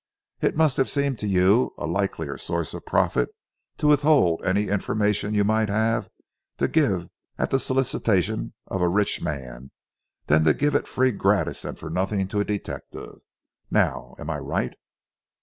It 0.41 0.55
must 0.57 0.77
have 0.77 0.89
seemed 0.89 1.19
to 1.19 1.27
you 1.27 1.75
a 1.77 1.85
likelier 1.85 2.35
source 2.35 2.73
of 2.73 2.87
profit 2.87 3.29
to 3.77 3.85
withhold 3.85 4.43
any 4.43 4.67
information 4.67 5.35
you 5.35 5.43
might 5.43 5.69
have 5.69 6.09
to 6.57 6.67
give 6.67 7.07
at 7.37 7.51
the 7.51 7.59
solicitation 7.59 8.55
of 8.65 8.81
a 8.81 8.87
rich 8.89 9.21
man, 9.21 9.69
than 10.25 10.43
to 10.45 10.55
give 10.55 10.73
it 10.73 10.87
free 10.87 11.11
gratis 11.11 11.63
and 11.63 11.77
for 11.77 11.91
nothing 11.91 12.27
to 12.29 12.39
a 12.39 12.43
detective. 12.43 13.19
Now 13.69 14.15
am 14.17 14.31
I 14.31 14.39
right?" 14.39 14.73